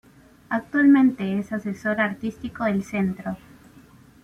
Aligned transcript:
Actualmente 0.49 1.37
es 1.37 1.51
asesor 1.51 2.01
artístico 2.01 2.63
del 2.65 2.83
centro. 2.83 3.37